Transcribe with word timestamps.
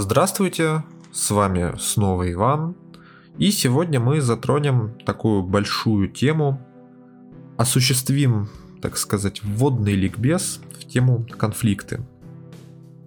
Здравствуйте, 0.00 0.84
с 1.12 1.28
вами 1.32 1.76
снова 1.76 2.30
Иван, 2.32 2.76
и 3.36 3.50
сегодня 3.50 3.98
мы 3.98 4.20
затронем 4.20 4.96
такую 5.04 5.42
большую 5.42 6.08
тему, 6.08 6.60
осуществим, 7.56 8.48
так 8.80 8.96
сказать, 8.96 9.42
вводный 9.42 9.96
ликбез 9.96 10.60
в 10.78 10.84
тему 10.84 11.26
конфликты. 11.36 12.00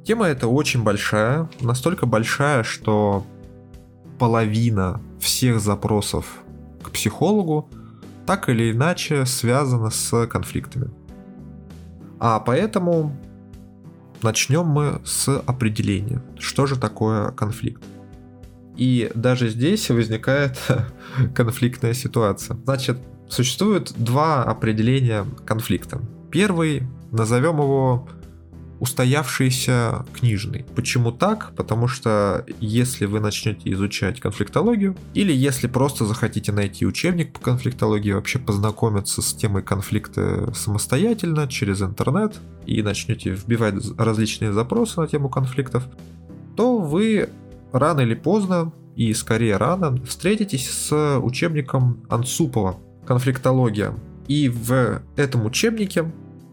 Тема 0.04 0.26
эта 0.26 0.50
очень 0.50 0.84
большая, 0.84 1.50
настолько 1.62 2.06
большая, 2.06 2.64
что 2.64 3.26
половина 4.20 5.00
всех 5.18 5.62
запросов 5.62 6.44
к 6.84 6.92
психологу 6.92 7.70
так 8.26 8.50
или 8.50 8.70
иначе 8.74 9.26
связана 9.26 9.92
с 9.92 10.28
конфликтами. 10.28 10.90
А 12.20 12.42
поэтому 12.42 13.16
Начнем 14.24 14.66
мы 14.66 15.02
с 15.04 15.28
определения, 15.40 16.22
что 16.38 16.66
же 16.68 16.78
такое 16.78 17.32
конфликт. 17.32 17.82
И 18.78 19.12
даже 19.16 19.50
здесь 19.50 19.90
возникает 19.90 20.58
конфликтная 21.36 21.94
ситуация. 21.94 22.58
Значит, 22.64 22.98
существует 23.28 23.94
два 23.98 24.44
определения 24.44 25.26
конфликта. 25.46 26.02
Первый, 26.32 26.84
назовем 27.12 27.58
его 27.58 28.08
устоявшийся 28.82 30.06
книжный. 30.12 30.66
Почему 30.76 31.12
так? 31.12 31.54
Потому 31.56 31.88
что 31.88 32.44
если 32.60 33.06
вы 33.06 33.20
начнете 33.20 33.72
изучать 33.74 34.20
конфликтологию, 34.20 34.98
или 35.14 35.32
если 35.32 35.68
просто 35.68 36.06
захотите 36.06 36.52
найти 36.52 36.88
учебник 36.88 37.32
по 37.32 37.40
конфликтологии, 37.40 38.12
вообще 38.12 38.40
познакомиться 38.40 39.22
с 39.22 39.34
темой 39.34 39.62
конфликта 39.62 40.52
самостоятельно 40.56 41.48
через 41.48 41.84
интернет 41.84 42.40
и 42.66 42.82
начнете 42.82 43.30
вбивать 43.30 43.76
различные 44.00 44.52
запросы 44.52 45.00
на 45.00 45.08
тему 45.08 45.30
конфликтов, 45.30 45.88
то 46.58 46.80
вы 46.80 47.30
рано 47.72 48.02
или 48.02 48.16
поздно, 48.16 48.74
и 48.96 49.14
скорее 49.14 49.58
рано, 49.58 49.96
встретитесь 50.06 50.68
с 50.68 51.20
учебником 51.20 52.04
Ансупова 52.10 52.78
«Конфликтология». 53.06 53.94
И 54.28 54.50
в 54.50 55.02
этом 55.18 55.46
учебнике 55.46 56.12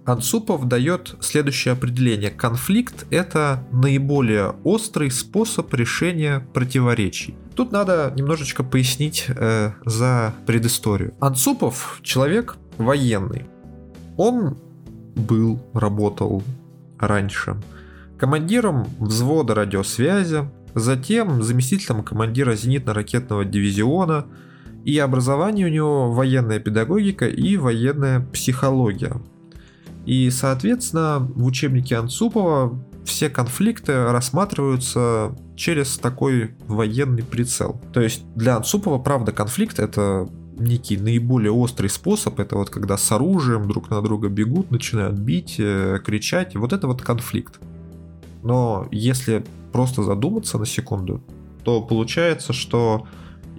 Ансупов 0.09 0.67
дает 0.67 1.17
следующее 1.21 1.73
определение. 1.73 2.31
Конфликт– 2.31 3.07
это 3.11 3.63
наиболее 3.73 4.55
острый 4.65 5.11
способ 5.11 5.73
решения 5.75 6.49
противоречий. 6.55 7.35
Тут 7.55 7.73
надо 7.73 8.15
немножечко 8.17 8.65
пояснить 8.65 9.27
э, 9.29 9.73
за 9.85 10.35
предысторию. 10.47 11.13
Ансупов– 11.21 12.01
человек 12.03 12.57
военный. 12.79 13.45
Он 14.17 14.57
был, 15.15 15.61
работал 15.75 16.43
раньше 16.99 17.57
командиром 18.17 18.89
взвода 18.99 19.55
радиосвязи, 19.55 20.49
затем 20.75 21.43
заместителем 21.43 22.03
командира 22.03 22.55
зенитно-ракетного 22.55 23.45
дивизиона, 23.45 24.25
и 24.85 24.99
образование 24.99 25.67
у 25.67 25.71
него 25.71 26.13
военная 26.13 26.61
педагогика 26.61 27.29
и 27.29 27.59
военная 27.59 28.21
психология. 28.21 29.21
И, 30.07 30.31
соответственно, 30.31 31.19
в 31.19 31.45
учебнике 31.45 31.97
Анцупова 31.97 32.79
все 33.05 33.29
конфликты 33.31 34.05
рассматриваются 34.07 35.37
через 35.57 35.99
такой 35.99 36.55
военный 36.67 37.23
прицел. 37.23 37.81
То 37.93 38.01
есть 38.01 38.23
для 38.35 38.57
Анцупова, 38.57 38.99
правда, 38.99 39.33
конфликт 39.33 39.79
это 39.79 40.29
некий 40.59 40.97
наиболее 40.97 41.53
острый 41.53 41.89
способ, 41.89 42.41
это 42.41 42.57
вот 42.57 42.71
когда 42.71 42.97
с 42.97 43.11
оружием 43.13 43.69
друг 43.69 43.91
на 43.91 44.03
друга 44.03 44.29
бегут, 44.29 44.71
начинают 44.71 45.19
бить, 45.19 45.57
э, 45.59 46.01
кричать, 46.05 46.57
вот 46.57 46.73
это 46.73 46.87
вот 46.87 47.03
конфликт. 47.03 47.61
Но 48.43 48.89
если 48.91 49.45
просто 49.73 50.03
задуматься 50.03 50.59
на 50.59 50.67
секунду, 50.67 51.23
то 51.65 51.81
получается, 51.83 52.53
что 52.53 53.07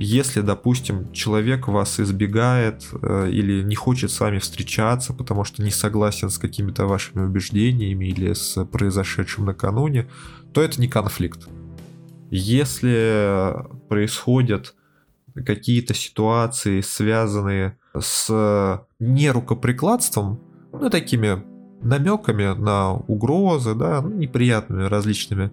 если, 0.01 0.39
допустим, 0.39 1.11
человек 1.11 1.67
вас 1.67 1.99
избегает 1.99 2.87
э, 3.01 3.29
или 3.29 3.61
не 3.63 3.75
хочет 3.75 4.11
с 4.11 4.19
вами 4.21 4.39
встречаться, 4.39 5.13
потому 5.13 5.43
что 5.43 5.61
не 5.61 5.71
согласен 5.71 6.29
с 6.29 6.37
какими-то 6.37 6.85
вашими 6.85 7.25
убеждениями 7.25 8.05
или 8.05 8.31
с 8.31 8.63
произошедшим 8.63 9.45
накануне, 9.45 10.09
то 10.53 10.61
это 10.61 10.79
не 10.79 10.87
конфликт. 10.87 11.49
Если 12.31 13.53
происходят 13.89 14.73
какие-то 15.45 15.93
ситуации, 15.93 16.79
связанные 16.79 17.77
с 17.99 18.81
нерукоприкладством, 18.99 20.39
ну, 20.71 20.89
такими 20.89 21.43
намеками 21.81 22.57
на 22.57 22.93
угрозы, 22.93 23.75
да, 23.75 24.01
ну, 24.01 24.11
неприятными 24.11 24.83
различными 24.83 25.51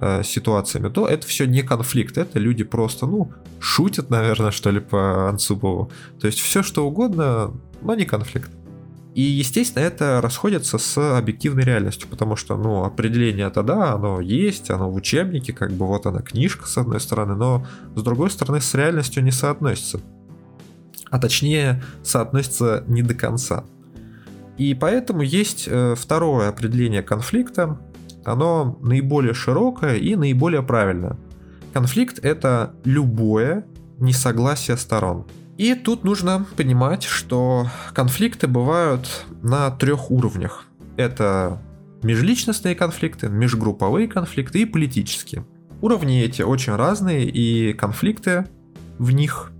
э, 0.00 0.22
ситуациями, 0.24 0.88
то 0.88 1.06
это 1.06 1.26
все 1.26 1.46
не 1.46 1.62
конфликт, 1.62 2.18
это 2.18 2.38
люди 2.38 2.64
просто, 2.64 3.06
ну, 3.06 3.32
шутят, 3.60 4.10
наверное, 4.10 4.50
что 4.50 4.70
ли, 4.70 4.80
по 4.80 5.28
Анцупову. 5.28 5.90
То 6.20 6.26
есть 6.26 6.40
все 6.40 6.62
что 6.62 6.86
угодно, 6.86 7.52
но 7.82 7.94
не 7.94 8.04
конфликт. 8.04 8.50
И, 9.14 9.22
естественно, 9.22 9.82
это 9.82 10.20
расходится 10.20 10.78
с 10.78 11.18
объективной 11.18 11.64
реальностью, 11.64 12.08
потому 12.08 12.36
что, 12.36 12.56
ну, 12.56 12.84
определение 12.84 13.48
это 13.48 13.62
да, 13.62 13.94
оно 13.94 14.20
есть, 14.20 14.70
оно 14.70 14.90
в 14.90 14.94
учебнике, 14.94 15.52
как 15.52 15.72
бы 15.72 15.86
вот 15.86 16.06
она 16.06 16.20
книжка 16.20 16.66
с 16.66 16.78
одной 16.78 17.00
стороны, 17.00 17.34
но 17.34 17.66
с 17.96 18.02
другой 18.02 18.30
стороны 18.30 18.60
с 18.60 18.72
реальностью 18.74 19.24
не 19.24 19.32
соотносится. 19.32 20.00
А 21.10 21.18
точнее, 21.18 21.82
соотносится 22.04 22.84
не 22.86 23.02
до 23.02 23.14
конца. 23.14 23.64
И 24.56 24.74
поэтому 24.74 25.22
есть 25.22 25.64
э, 25.66 25.94
второе 25.96 26.48
определение 26.48 27.02
конфликта, 27.02 27.78
оно 28.32 28.78
наиболее 28.80 29.34
широкое 29.34 29.96
и 29.96 30.16
наиболее 30.16 30.62
правильное. 30.62 31.16
Конфликт 31.72 32.18
это 32.18 32.74
любое 32.84 33.66
несогласие 33.98 34.76
сторон. 34.76 35.26
И 35.56 35.74
тут 35.74 36.04
нужно 36.04 36.46
понимать, 36.56 37.02
что 37.02 37.66
конфликты 37.92 38.46
бывают 38.46 39.26
на 39.42 39.70
трех 39.72 40.10
уровнях. 40.10 40.66
Это 40.96 41.60
межличностные 42.02 42.74
конфликты, 42.74 43.28
межгрупповые 43.28 44.06
конфликты 44.06 44.62
и 44.62 44.64
политические. 44.64 45.44
Уровни 45.80 46.22
эти 46.22 46.42
очень 46.42 46.74
разные, 46.74 47.28
и 47.28 47.72
конфликты 47.72 48.46
в 48.98 49.10
них 49.10 49.52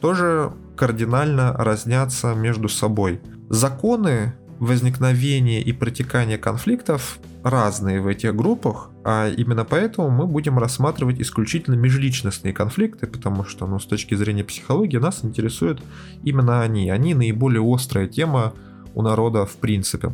тоже 0.00 0.52
кардинально 0.76 1.52
разнятся 1.52 2.34
между 2.34 2.68
собой. 2.68 3.20
Законы 3.48 4.34
возникновения 4.58 5.62
и 5.62 5.72
протекания 5.72 6.38
конфликтов 6.38 7.18
разные 7.48 8.00
в 8.00 8.06
этих 8.06 8.34
группах, 8.34 8.90
а 9.04 9.28
именно 9.28 9.64
поэтому 9.64 10.10
мы 10.10 10.26
будем 10.26 10.58
рассматривать 10.58 11.20
исключительно 11.20 11.74
межличностные 11.74 12.52
конфликты, 12.52 13.06
потому 13.06 13.44
что 13.44 13.66
ну, 13.66 13.78
с 13.78 13.86
точки 13.86 14.14
зрения 14.14 14.44
психологии 14.44 14.98
нас 14.98 15.24
интересуют 15.24 15.82
именно 16.22 16.62
они. 16.62 16.90
Они 16.90 17.14
наиболее 17.14 17.62
острая 17.62 18.06
тема 18.06 18.54
у 18.94 19.02
народа 19.02 19.46
в 19.46 19.56
принципе. 19.56 20.12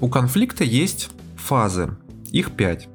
У 0.00 0.08
конфликта 0.08 0.64
есть 0.64 1.10
фазы, 1.36 1.96
их 2.30 2.52
пять. 2.52 2.88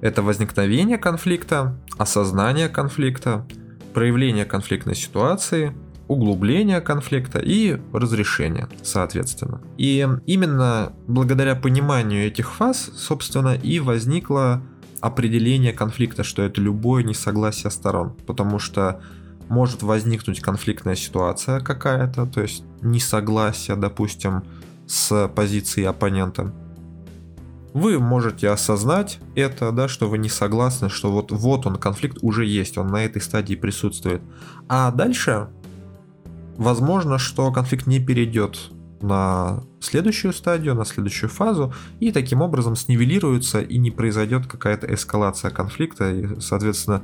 Это 0.00 0.22
возникновение 0.22 0.98
конфликта, 0.98 1.78
осознание 1.96 2.68
конфликта, 2.68 3.46
проявление 3.94 4.44
конфликтной 4.44 4.94
ситуации, 4.94 5.74
углубления 6.08 6.80
конфликта 6.80 7.38
и 7.38 7.80
разрешения, 7.92 8.68
соответственно. 8.82 9.60
И 9.78 10.06
именно 10.26 10.92
благодаря 11.06 11.54
пониманию 11.54 12.26
этих 12.26 12.52
фаз, 12.52 12.90
собственно, 12.94 13.54
и 13.54 13.80
возникло 13.80 14.62
определение 15.00 15.72
конфликта, 15.72 16.24
что 16.24 16.42
это 16.42 16.60
любое 16.60 17.02
несогласие 17.02 17.70
сторон, 17.70 18.14
потому 18.26 18.58
что 18.58 19.00
может 19.48 19.82
возникнуть 19.82 20.40
конфликтная 20.40 20.94
ситуация 20.94 21.60
какая-то, 21.60 22.26
то 22.26 22.40
есть 22.40 22.64
несогласие, 22.80 23.76
допустим, 23.76 24.44
с 24.86 25.28
позиции 25.28 25.84
оппонента. 25.84 26.52
Вы 27.74 27.98
можете 27.98 28.50
осознать 28.50 29.18
это, 29.34 29.72
да, 29.72 29.88
что 29.88 30.08
вы 30.08 30.18
не 30.18 30.28
согласны, 30.28 30.88
что 30.88 31.10
вот, 31.10 31.32
вот 31.32 31.66
он, 31.66 31.76
конфликт 31.76 32.18
уже 32.22 32.46
есть, 32.46 32.78
он 32.78 32.86
на 32.86 33.04
этой 33.04 33.20
стадии 33.20 33.56
присутствует. 33.56 34.22
А 34.68 34.92
дальше 34.92 35.48
возможно, 36.56 37.18
что 37.18 37.50
конфликт 37.52 37.86
не 37.86 38.00
перейдет 38.00 38.70
на 39.00 39.62
следующую 39.80 40.32
стадию, 40.32 40.74
на 40.74 40.84
следующую 40.84 41.28
фазу, 41.28 41.74
и 42.00 42.10
таким 42.10 42.40
образом 42.40 42.74
снивелируется 42.74 43.60
и 43.60 43.78
не 43.78 43.90
произойдет 43.90 44.46
какая-то 44.46 44.92
эскалация 44.92 45.50
конфликта, 45.50 46.10
и, 46.10 46.40
соответственно, 46.40 47.02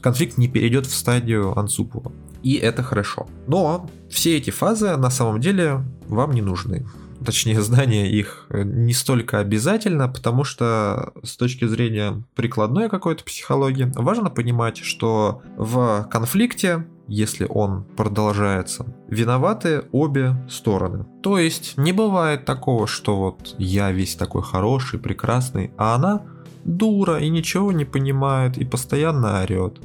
конфликт 0.00 0.38
не 0.38 0.48
перейдет 0.48 0.86
в 0.86 0.94
стадию 0.94 1.58
Анцупова. 1.58 2.12
И 2.42 2.54
это 2.54 2.82
хорошо. 2.82 3.26
Но 3.46 3.90
все 4.08 4.36
эти 4.36 4.50
фазы 4.50 4.96
на 4.96 5.10
самом 5.10 5.40
деле 5.40 5.82
вам 6.08 6.32
не 6.32 6.42
нужны. 6.42 6.86
Точнее, 7.26 7.60
знание 7.60 8.10
их 8.10 8.46
не 8.50 8.92
столько 8.92 9.40
обязательно, 9.40 10.08
потому 10.08 10.44
что 10.44 11.12
с 11.22 11.36
точки 11.36 11.66
зрения 11.66 12.22
прикладной 12.34 12.88
какой-то 12.88 13.24
психологии 13.24 13.90
важно 13.96 14.30
понимать, 14.30 14.78
что 14.78 15.42
в 15.56 16.08
конфликте 16.10 16.86
если 17.08 17.46
он 17.48 17.84
продолжается. 17.96 18.86
Виноваты 19.08 19.84
обе 19.92 20.34
стороны. 20.48 21.06
То 21.22 21.38
есть 21.38 21.76
не 21.76 21.92
бывает 21.92 22.44
такого, 22.44 22.86
что 22.86 23.16
вот 23.16 23.54
я 23.58 23.92
весь 23.92 24.16
такой 24.16 24.42
хороший, 24.42 24.98
прекрасный, 24.98 25.70
а 25.76 25.94
она 25.94 26.22
дура 26.64 27.18
и 27.18 27.28
ничего 27.28 27.72
не 27.72 27.84
понимает 27.84 28.58
и 28.58 28.64
постоянно 28.64 29.40
орет. 29.42 29.80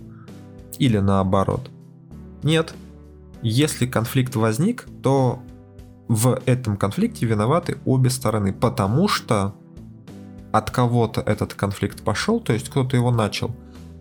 Или 0.79 0.97
наоборот. 0.97 1.69
Нет. 2.43 2.73
Если 3.43 3.85
конфликт 3.85 4.35
возник, 4.35 4.87
то 5.03 5.39
в 6.11 6.41
этом 6.45 6.75
конфликте 6.75 7.25
виноваты 7.25 7.77
обе 7.85 8.09
стороны, 8.09 8.51
потому 8.51 9.07
что 9.07 9.55
от 10.51 10.69
кого-то 10.69 11.21
этот 11.21 11.53
конфликт 11.53 12.03
пошел, 12.03 12.41
то 12.41 12.51
есть 12.51 12.67
кто-то 12.67 12.97
его 12.97 13.11
начал, 13.11 13.55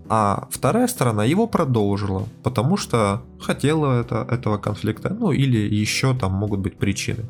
а 0.09 0.49
вторая 0.51 0.89
сторона 0.89 1.23
его 1.25 1.47
продолжила, 1.47 2.27
потому 2.43 2.77
что 2.77 3.23
хотела 3.39 4.01
это, 4.01 4.27
этого 4.29 4.59
конфликта, 4.59 5.17
ну 5.17 5.31
или 5.31 5.59
еще 5.59 6.13
там 6.13 6.33
могут 6.33 6.59
быть 6.59 6.77
причины. 6.79 7.27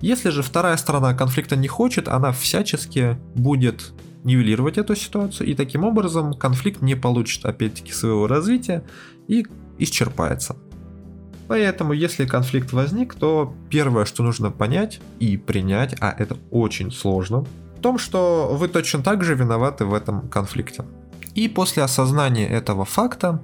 Если 0.00 0.30
же 0.30 0.42
вторая 0.42 0.76
сторона 0.76 1.14
конфликта 1.14 1.54
не 1.54 1.68
хочет, 1.68 2.08
она 2.08 2.32
всячески 2.32 3.16
будет 3.36 3.92
нивелировать 4.24 4.76
эту 4.76 4.96
ситуацию, 4.96 5.46
и 5.46 5.54
таким 5.54 5.84
образом 5.84 6.34
конфликт 6.34 6.82
не 6.82 6.96
получит 6.96 7.44
опять-таки 7.44 7.92
своего 7.92 8.26
развития 8.26 8.82
и 9.28 9.46
исчерпается. 9.78 10.56
Поэтому, 11.50 11.92
если 11.94 12.26
конфликт 12.26 12.72
возник, 12.72 13.16
то 13.16 13.52
первое, 13.70 14.04
что 14.04 14.22
нужно 14.22 14.52
понять 14.52 15.00
и 15.18 15.36
принять, 15.36 15.96
а 15.98 16.14
это 16.16 16.36
очень 16.52 16.92
сложно, 16.92 17.44
в 17.76 17.80
том, 17.80 17.98
что 17.98 18.50
вы 18.52 18.68
точно 18.68 19.02
так 19.02 19.24
же 19.24 19.34
виноваты 19.34 19.84
в 19.84 19.92
этом 19.92 20.28
конфликте. 20.28 20.84
И 21.34 21.48
после 21.48 21.82
осознания 21.82 22.46
этого 22.46 22.84
факта 22.84 23.42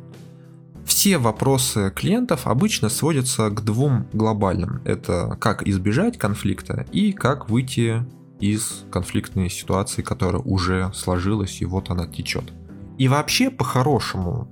все 0.84 1.18
вопросы 1.18 1.92
клиентов 1.96 2.46
обычно 2.46 2.90
сводятся 2.90 3.50
к 3.50 3.64
двум 3.64 4.06
глобальным. 4.12 4.82
Это 4.84 5.36
как 5.40 5.66
избежать 5.66 6.16
конфликта 6.16 6.86
и 6.92 7.10
как 7.10 7.50
выйти 7.50 8.06
из 8.38 8.84
конфликтной 8.92 9.50
ситуации, 9.50 10.02
которая 10.02 10.42
уже 10.42 10.92
сложилась 10.94 11.60
и 11.60 11.64
вот 11.64 11.90
она 11.90 12.06
течет. 12.06 12.52
И 12.98 13.08
вообще, 13.08 13.50
по-хорошему, 13.50 14.48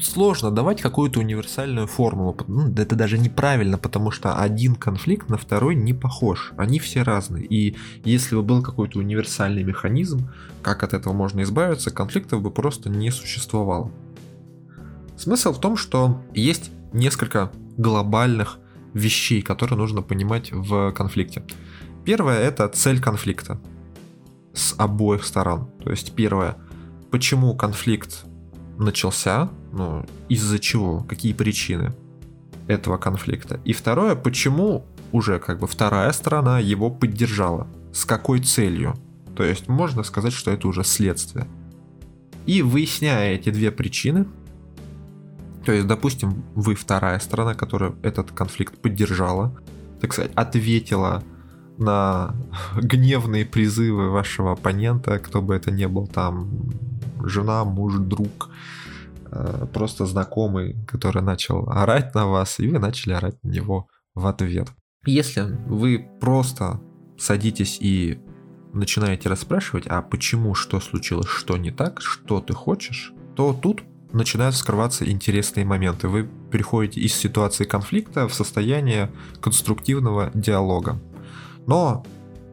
сложно 0.00 0.50
давать 0.50 0.80
какую-то 0.80 1.20
универсальную 1.20 1.86
формулу. 1.86 2.36
Ну, 2.46 2.72
это 2.74 2.96
даже 2.96 3.18
неправильно, 3.18 3.78
потому 3.78 4.10
что 4.10 4.36
один 4.36 4.74
конфликт 4.74 5.28
на 5.28 5.36
второй 5.36 5.74
не 5.74 5.92
похож. 5.92 6.52
Они 6.56 6.78
все 6.78 7.02
разные. 7.02 7.44
И 7.44 7.76
если 8.04 8.36
бы 8.36 8.42
был 8.42 8.62
какой-то 8.62 8.98
универсальный 8.98 9.62
механизм, 9.62 10.28
как 10.62 10.82
от 10.82 10.94
этого 10.94 11.12
можно 11.12 11.42
избавиться, 11.42 11.90
конфликтов 11.90 12.42
бы 12.42 12.50
просто 12.50 12.88
не 12.90 13.10
существовало. 13.10 13.90
Смысл 15.16 15.52
в 15.52 15.60
том, 15.60 15.76
что 15.76 16.22
есть 16.34 16.70
несколько 16.92 17.50
глобальных 17.76 18.58
вещей, 18.94 19.42
которые 19.42 19.78
нужно 19.78 20.02
понимать 20.02 20.52
в 20.52 20.92
конфликте. 20.92 21.44
Первое 22.04 22.38
это 22.40 22.68
цель 22.68 23.00
конфликта 23.00 23.60
с 24.54 24.74
обоих 24.78 25.24
сторон. 25.24 25.70
То 25.82 25.90
есть 25.90 26.14
первое, 26.14 26.56
почему 27.10 27.54
конфликт 27.54 28.24
начался, 28.80 29.50
ну, 29.72 30.04
из-за 30.28 30.58
чего, 30.58 31.00
какие 31.00 31.32
причины 31.32 31.94
этого 32.66 32.96
конфликта. 32.96 33.60
И 33.64 33.72
второе, 33.72 34.14
почему 34.14 34.84
уже 35.12 35.38
как 35.38 35.58
бы 35.58 35.66
вторая 35.66 36.12
сторона 36.12 36.58
его 36.58 36.90
поддержала, 36.90 37.66
с 37.92 38.04
какой 38.04 38.40
целью. 38.40 38.94
То 39.36 39.44
есть 39.44 39.68
можно 39.68 40.02
сказать, 40.02 40.32
что 40.32 40.50
это 40.50 40.68
уже 40.68 40.84
следствие. 40.84 41.46
И 42.46 42.62
выясняя 42.62 43.34
эти 43.34 43.50
две 43.50 43.70
причины, 43.70 44.26
то 45.64 45.72
есть, 45.72 45.86
допустим, 45.86 46.42
вы 46.54 46.74
вторая 46.74 47.18
сторона, 47.18 47.54
которая 47.54 47.92
этот 48.02 48.32
конфликт 48.32 48.78
поддержала, 48.78 49.54
так 50.00 50.12
сказать, 50.12 50.32
ответила 50.34 51.22
на 51.76 52.34
гневные 52.76 53.44
призывы 53.44 54.10
вашего 54.10 54.52
оппонента, 54.52 55.18
кто 55.18 55.42
бы 55.42 55.54
это 55.54 55.70
ни 55.70 55.86
был, 55.86 56.06
там, 56.06 56.50
жена, 57.24 57.64
муж, 57.64 57.94
друг, 57.98 58.50
э, 59.30 59.66
просто 59.72 60.06
знакомый, 60.06 60.76
который 60.86 61.22
начал 61.22 61.68
орать 61.68 62.14
на 62.14 62.26
вас, 62.26 62.60
и 62.60 62.68
вы 62.68 62.78
начали 62.78 63.12
орать 63.12 63.42
на 63.42 63.50
него 63.50 63.88
в 64.14 64.26
ответ. 64.26 64.68
Если 65.06 65.42
вы 65.66 66.08
просто 66.20 66.80
садитесь 67.18 67.78
и 67.80 68.20
начинаете 68.72 69.28
расспрашивать, 69.28 69.86
а 69.86 70.02
почему, 70.02 70.54
что 70.54 70.80
случилось, 70.80 71.28
что 71.28 71.56
не 71.56 71.70
так, 71.70 72.00
что 72.00 72.40
ты 72.40 72.52
хочешь, 72.52 73.12
то 73.34 73.52
тут 73.52 73.82
начинают 74.12 74.56
скрываться 74.56 75.08
интересные 75.08 75.64
моменты. 75.64 76.08
Вы 76.08 76.28
переходите 76.50 77.00
из 77.00 77.14
ситуации 77.14 77.64
конфликта 77.64 78.28
в 78.28 78.34
состояние 78.34 79.10
конструктивного 79.40 80.30
диалога. 80.34 81.00
Но 81.66 82.04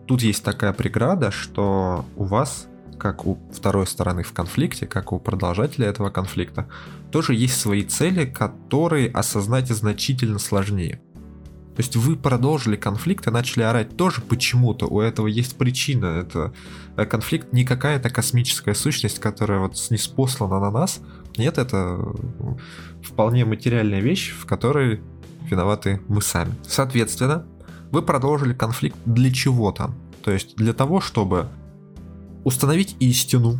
тут 0.07 0.21
есть 0.21 0.43
такая 0.43 0.73
преграда, 0.73 1.31
что 1.31 2.05
у 2.15 2.25
вас, 2.25 2.67
как 2.97 3.25
у 3.25 3.39
второй 3.51 3.87
стороны 3.87 4.23
в 4.23 4.33
конфликте, 4.33 4.85
как 4.85 5.11
у 5.11 5.19
продолжателя 5.19 5.87
этого 5.87 6.09
конфликта, 6.09 6.67
тоже 7.11 7.33
есть 7.33 7.59
свои 7.59 7.83
цели, 7.83 8.25
которые 8.25 9.09
осознать 9.09 9.69
значительно 9.69 10.39
сложнее. 10.39 11.01
То 11.77 11.81
есть 11.81 11.95
вы 11.95 12.15
продолжили 12.15 12.75
конфликт 12.75 13.27
и 13.27 13.29
начали 13.29 13.61
орать 13.61 13.95
тоже 13.95 14.21
почему-то. 14.21 14.87
У 14.87 14.99
этого 14.99 15.27
есть 15.27 15.57
причина. 15.57 16.05
Это 16.07 16.51
э, 16.95 17.05
конфликт 17.05 17.53
не 17.53 17.65
какая-то 17.65 18.09
космическая 18.09 18.73
сущность, 18.73 19.19
которая 19.19 19.59
вот 19.59 19.77
снеспослана 19.77 20.59
на 20.59 20.71
нас. 20.71 21.01
Нет, 21.37 21.59
это 21.59 21.99
вполне 23.03 23.45
материальная 23.45 23.99
вещь, 23.99 24.33
в 24.33 24.47
которой 24.47 25.01
виноваты 25.43 26.01
мы 26.07 26.23
сами. 26.23 26.55
Соответственно, 26.67 27.45
вы 27.91 28.01
продолжили 28.01 28.55
конфликт 28.55 28.97
для 29.05 29.31
чего-то. 29.31 29.93
То 30.23 30.31
есть 30.31 30.55
для 30.55 30.73
того, 30.73 30.99
чтобы 30.99 31.47
установить 32.47 32.95
истину, 33.01 33.59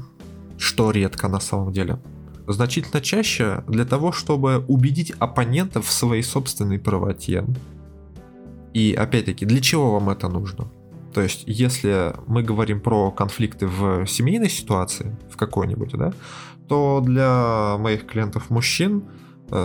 что 0.57 0.91
редко 0.91 1.27
на 1.27 1.41
самом 1.41 1.73
деле. 1.73 1.99
Значительно 2.47 3.01
чаще 3.01 3.65
для 3.67 3.83
того, 3.83 4.13
чтобы 4.13 4.63
убедить 4.69 5.11
оппонентов 5.19 5.87
в 5.87 5.91
своей 5.91 6.23
собственной 6.23 6.79
правоте. 6.79 7.43
И 8.73 8.93
опять-таки, 8.97 9.45
для 9.45 9.59
чего 9.59 9.91
вам 9.91 10.09
это 10.09 10.29
нужно? 10.29 10.71
То 11.13 11.21
есть, 11.21 11.43
если 11.47 12.13
мы 12.27 12.43
говорим 12.43 12.79
про 12.79 13.11
конфликты 13.11 13.67
в 13.67 14.05
семейной 14.05 14.49
ситуации, 14.49 15.17
в 15.29 15.35
какой-нибудь, 15.35 15.91
да, 15.91 16.13
то 16.69 17.01
для 17.03 17.75
моих 17.77 18.05
клиентов 18.05 18.49
мужчин 18.49 19.03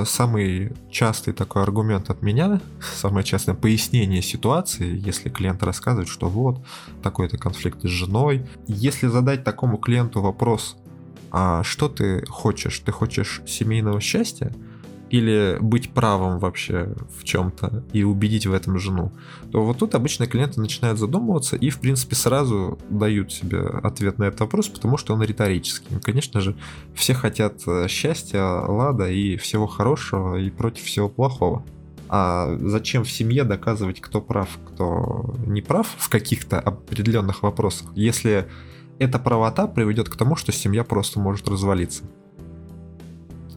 самый 0.05 0.73
частый 0.91 1.35
такой 1.35 1.63
аргумент 1.63 2.11
от 2.11 2.23
меня, 2.23 2.61
самое 2.95 3.25
частое 3.25 3.55
пояснение 3.55 4.23
ситуации, 4.23 4.99
если 5.05 5.29
клиент 5.29 5.63
рассказывает, 5.63 6.09
что 6.09 6.29
вот, 6.29 6.65
такой-то 7.03 7.39
конфликт 7.39 7.83
с 7.83 7.89
женой. 7.89 8.47
Если 8.67 9.07
задать 9.07 9.45
такому 9.45 9.79
клиенту 9.79 10.21
вопрос, 10.21 10.77
а 11.31 11.63
что 11.63 11.89
ты 11.89 12.25
хочешь? 12.27 12.79
Ты 12.81 12.93
хочешь 12.93 13.43
семейного 13.47 14.01
счастья? 14.01 14.53
Или 15.13 15.59
быть 15.61 15.91
правым 15.91 16.39
вообще 16.39 16.95
в 17.19 17.23
чем-то 17.23 17.85
и 17.93 18.03
убедить 18.03 18.47
в 18.47 18.53
этом 18.55 18.79
жену, 18.79 19.13
то 19.53 19.63
вот 19.63 19.79
тут 19.79 19.95
обычно 19.95 20.27
клиенты 20.27 20.59
начинают 20.59 20.99
задумываться 20.99 21.57
и, 21.57 21.69
в 21.69 21.81
принципе, 21.81 22.17
сразу 22.17 22.79
дают 22.89 23.31
себе 23.31 23.61
ответ 23.61 24.19
на 24.19 24.25
этот 24.25 24.41
вопрос, 24.41 24.69
потому 24.69 24.97
что 24.97 25.13
он 25.13 25.23
риторический. 25.23 26.01
Конечно 26.03 26.41
же, 26.41 26.57
все 26.95 27.13
хотят 27.13 27.61
э, 27.67 27.89
счастья, 27.89 28.43
лада 28.43 29.11
и 29.11 29.37
всего 29.37 29.67
хорошего 29.67 30.37
и 30.37 30.49
против 30.49 30.85
всего 30.85 31.11
плохого. 31.11 31.63
А 32.09 32.57
зачем 32.61 33.05
в 33.05 33.11
семье 33.11 33.45
доказывать, 33.45 34.01
кто 34.01 34.23
прав, 34.23 34.49
кто 34.67 35.35
не 35.47 35.61
прав 35.61 35.95
в 35.99 36.09
каких-то 36.09 36.59
определенных 36.59 37.43
вопросах, 37.43 37.91
если 37.95 38.49
эта 38.99 39.19
правота 39.19 39.67
приведет 39.67 40.09
к 40.09 40.17
тому, 40.17 40.37
что 40.37 40.53
семья 40.53 40.85
просто 40.85 41.21
может 41.21 41.49
развалиться. 41.49 42.05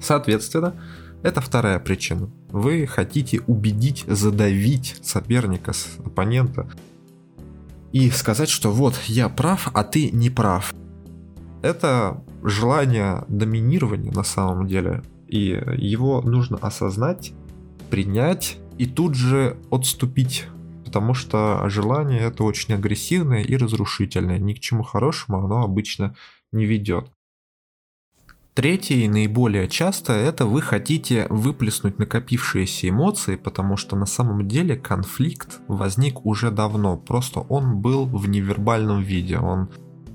Соответственно, 0.01 0.75
это 1.25 1.41
вторая 1.41 1.79
причина. 1.79 2.29
Вы 2.49 2.85
хотите 2.85 3.41
убедить, 3.47 4.05
задавить 4.07 4.95
соперника, 5.01 5.71
оппонента 6.05 6.69
и 7.91 8.11
сказать, 8.11 8.47
что 8.49 8.71
вот 8.71 8.93
я 9.07 9.27
прав, 9.27 9.71
а 9.73 9.83
ты 9.83 10.11
не 10.11 10.29
прав. 10.29 10.75
Это 11.63 12.23
желание 12.43 13.25
доминирования 13.27 14.11
на 14.11 14.23
самом 14.23 14.67
деле, 14.67 15.01
и 15.27 15.59
его 15.77 16.21
нужно 16.21 16.57
осознать, 16.57 17.33
принять 17.89 18.59
и 18.77 18.85
тут 18.85 19.15
же 19.15 19.57
отступить 19.71 20.45
потому 20.85 21.13
что 21.13 21.67
желание 21.67 22.21
это 22.21 22.45
очень 22.45 22.73
агрессивное 22.73 23.41
и 23.41 23.57
разрушительное. 23.57 24.37
Ни 24.37 24.53
к 24.53 24.61
чему 24.61 24.81
хорошему 24.83 25.43
оно 25.43 25.61
обычно 25.61 26.15
не 26.53 26.65
ведет. 26.65 27.11
Третье 28.55 28.95
и 28.95 29.09
наиболее 29.09 29.67
часто 29.67 30.13
это 30.13 30.45
вы 30.45 30.61
хотите 30.61 31.27
выплеснуть 31.29 31.99
накопившиеся 31.99 32.87
эмоции, 32.87 33.35
потому 33.35 33.75
что 33.75 33.97
на 33.97 34.05
самом 34.05 34.47
деле 34.47 34.77
конфликт 34.77 35.59
возник 35.67 36.25
уже 36.25 36.51
давно, 36.51 36.95
просто 36.95 37.41
он 37.41 37.81
был 37.81 38.05
в 38.05 38.29
невербальном 38.29 39.01
виде, 39.01 39.37
он 39.37 39.67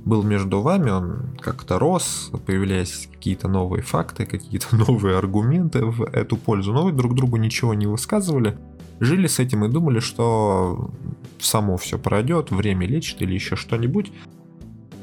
был 0.07 0.23
между 0.23 0.63
вами, 0.63 0.89
он 0.89 1.37
как-то 1.39 1.79
рос, 1.79 2.33
появлялись 2.47 3.11
какие-то 3.13 3.47
новые 3.47 3.83
факты, 3.83 4.25
какие-то 4.25 4.75
новые 4.89 5.19
аргументы 5.19 5.85
в 5.85 6.05
эту 6.05 6.39
пользу, 6.39 6.73
но 6.73 6.85
вы 6.85 6.93
друг 6.93 7.15
другу 7.15 7.37
ничего 7.37 7.75
не 7.75 7.87
высказывали, 7.87 8.57
жили 9.01 9.27
с 9.27 9.39
этим 9.39 9.67
и 9.67 9.69
думали, 9.69 10.01
что 10.01 10.91
само 11.39 11.77
все 11.77 11.99
пройдет, 11.99 12.51
время 12.51 12.87
лечит 12.87 13.21
или 13.21 13.35
еще 13.35 13.55
что-нибудь. 13.57 14.11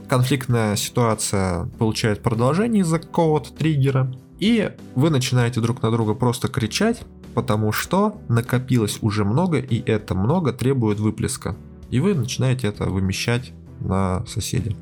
Конфликтная 0.07 0.75
ситуация 0.75 1.65
получает 1.77 2.23
продолжение 2.23 2.81
из-за 2.81 2.99
какого-то 2.99 3.53
триггера, 3.53 4.13
и 4.39 4.71
вы 4.95 5.09
начинаете 5.09 5.61
друг 5.61 5.81
на 5.81 5.91
друга 5.91 6.13
просто 6.13 6.47
кричать, 6.47 7.03
потому 7.33 7.71
что 7.71 8.19
накопилось 8.29 8.99
уже 9.01 9.25
много, 9.25 9.59
и 9.59 9.81
это 9.89 10.15
много 10.15 10.53
требует 10.53 10.99
выплеска. 10.99 11.55
И 11.89 11.99
вы 11.99 12.13
начинаете 12.13 12.67
это 12.67 12.85
вымещать 12.85 13.53
на 13.79 14.25
соседей. 14.25 14.75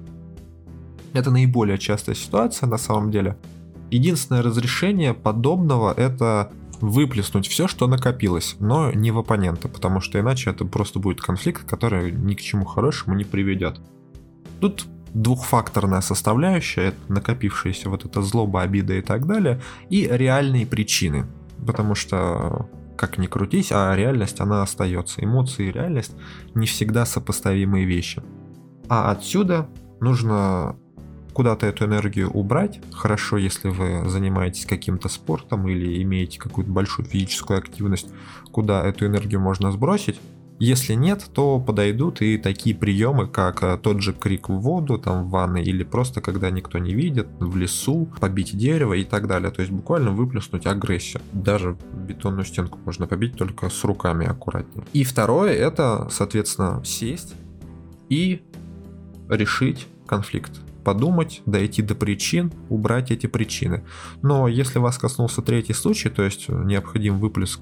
Это 1.13 1.31
наиболее 1.31 1.77
частая 1.77 2.15
ситуация 2.15 2.67
на 2.67 2.77
самом 2.77 3.11
деле. 3.11 3.37
Единственное 3.91 4.41
разрешение 4.41 5.13
подобного 5.13 5.93
это 5.95 6.51
выплеснуть 6.81 7.47
все, 7.47 7.67
что 7.67 7.87
накопилось, 7.87 8.57
но 8.59 8.91
не 8.91 9.11
в 9.11 9.19
оппонента, 9.19 9.69
потому 9.69 10.01
что 10.01 10.19
иначе 10.19 10.49
это 10.49 10.65
просто 10.65 10.99
будет 10.99 11.21
конфликт, 11.21 11.63
который 11.69 12.11
ни 12.11 12.33
к 12.33 12.41
чему 12.41 12.65
хорошему 12.65 13.15
не 13.15 13.23
приведет. 13.23 13.79
Тут 14.59 14.85
двухфакторная 15.15 16.01
составляющая, 16.01 16.93
накопившаяся 17.07 17.89
вот 17.89 18.05
эта 18.05 18.21
злоба, 18.21 18.61
обида 18.61 18.95
и 18.95 19.01
так 19.01 19.25
далее, 19.25 19.61
и 19.89 20.07
реальные 20.11 20.67
причины. 20.67 21.25
Потому 21.65 21.95
что, 21.95 22.69
как 22.97 23.17
ни 23.17 23.25
крутись, 23.25 23.71
а 23.71 23.95
реальность, 23.95 24.41
она 24.41 24.61
остается. 24.61 25.23
Эмоции 25.23 25.69
и 25.69 25.71
реальность 25.71 26.13
не 26.53 26.67
всегда 26.67 27.05
сопоставимые 27.05 27.85
вещи. 27.85 28.21
А 28.89 29.09
отсюда 29.09 29.69
нужно 30.01 30.75
куда-то 31.33 31.65
эту 31.65 31.85
энергию 31.85 32.29
убрать. 32.29 32.81
Хорошо, 32.91 33.37
если 33.37 33.69
вы 33.69 34.09
занимаетесь 34.09 34.65
каким-то 34.65 35.07
спортом 35.07 35.67
или 35.67 36.01
имеете 36.03 36.39
какую-то 36.39 36.71
большую 36.71 37.05
физическую 37.05 37.57
активность, 37.57 38.09
куда 38.51 38.85
эту 38.85 39.05
энергию 39.05 39.39
можно 39.39 39.71
сбросить. 39.71 40.19
Если 40.59 40.93
нет, 40.93 41.25
то 41.33 41.59
подойдут 41.59 42.21
и 42.21 42.37
такие 42.37 42.75
приемы, 42.75 43.27
как 43.27 43.61
э, 43.61 43.77
тот 43.77 44.01
же 44.01 44.13
крик 44.13 44.47
в 44.47 44.53
воду, 44.53 44.97
там 44.97 45.25
в 45.25 45.29
ванной, 45.29 45.63
или 45.63 45.83
просто 45.83 46.21
когда 46.21 46.49
никто 46.49 46.77
не 46.77 46.93
видит, 46.93 47.27
в 47.39 47.57
лесу, 47.57 48.07
побить 48.21 48.57
дерево 48.57 48.93
и 48.93 49.03
так 49.03 49.27
далее. 49.27 49.51
То 49.51 49.61
есть 49.61 49.73
буквально 49.73 50.11
выплеснуть 50.11 50.65
агрессию. 50.65 51.21
Даже 51.33 51.77
бетонную 51.93 52.45
стенку 52.45 52.79
можно 52.85 53.05
побить 53.05 53.35
только 53.35 53.69
с 53.69 53.83
руками 53.83 54.25
аккуратнее. 54.25 54.85
И 54.93 55.03
второе, 55.03 55.51
это, 55.51 56.07
соответственно, 56.09 56.81
сесть 56.85 57.33
и 58.07 58.41
решить 59.29 59.87
конфликт 60.07 60.61
подумать, 60.85 61.41
дойти 61.47 61.81
до 61.81 61.95
причин, 61.95 62.53
убрать 62.69 63.09
эти 63.11 63.25
причины. 63.25 63.83
Но 64.21 64.47
если 64.47 64.77
вас 64.77 64.99
коснулся 64.99 65.41
третий 65.41 65.73
случай, 65.73 66.09
то 66.09 66.21
есть 66.21 66.47
необходим 66.47 67.19
выплеск 67.19 67.61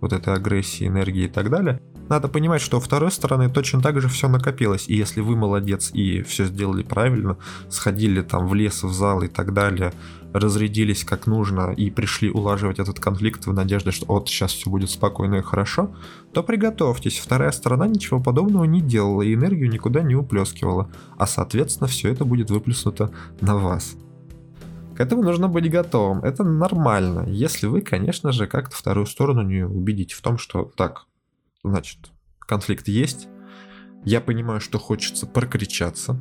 вот 0.00 0.14
этой 0.14 0.32
агрессии, 0.32 0.88
энергии 0.88 1.24
и 1.24 1.28
так 1.28 1.50
далее, 1.50 1.80
надо 2.08 2.28
понимать, 2.28 2.60
что 2.60 2.76
у 2.76 2.80
второй 2.80 3.10
стороны 3.10 3.48
точно 3.48 3.80
так 3.80 4.00
же 4.00 4.08
все 4.08 4.28
накопилось. 4.28 4.84
И 4.88 4.94
если 4.94 5.20
вы 5.20 5.36
молодец 5.36 5.90
и 5.92 6.22
все 6.22 6.44
сделали 6.44 6.82
правильно, 6.82 7.36
сходили 7.68 8.20
там 8.20 8.46
в 8.46 8.54
лес, 8.54 8.82
в 8.82 8.92
зал 8.92 9.22
и 9.22 9.28
так 9.28 9.52
далее, 9.54 9.92
разрядились 10.32 11.04
как 11.04 11.26
нужно 11.26 11.72
и 11.72 11.90
пришли 11.90 12.30
улаживать 12.30 12.78
этот 12.78 12.98
конфликт 12.98 13.46
в 13.46 13.52
надежде, 13.52 13.92
что 13.92 14.06
вот 14.06 14.28
сейчас 14.28 14.52
все 14.52 14.68
будет 14.68 14.90
спокойно 14.90 15.36
и 15.36 15.42
хорошо, 15.42 15.94
то 16.32 16.42
приготовьтесь, 16.42 17.18
вторая 17.18 17.52
сторона 17.52 17.86
ничего 17.86 18.20
подобного 18.20 18.64
не 18.64 18.80
делала 18.80 19.22
и 19.22 19.34
энергию 19.34 19.70
никуда 19.70 20.02
не 20.02 20.16
уплескивала, 20.16 20.90
а 21.16 21.26
соответственно 21.26 21.86
все 21.86 22.10
это 22.10 22.24
будет 22.24 22.50
выплеснуто 22.50 23.12
на 23.40 23.56
вас. 23.56 23.94
К 24.96 25.00
этому 25.00 25.22
нужно 25.22 25.48
быть 25.48 25.70
готовым. 25.70 26.20
Это 26.20 26.44
нормально, 26.44 27.26
если 27.28 27.66
вы, 27.66 27.80
конечно 27.80 28.30
же, 28.30 28.46
как-то 28.46 28.76
вторую 28.76 29.06
сторону 29.06 29.42
не 29.42 29.64
убедите 29.64 30.14
в 30.14 30.20
том, 30.20 30.38
что 30.38 30.70
так, 30.76 31.06
значит, 31.64 31.98
конфликт 32.38 32.88
есть, 32.88 33.28
я 34.04 34.20
понимаю, 34.20 34.60
что 34.60 34.78
хочется 34.78 35.26
прокричаться, 35.26 36.20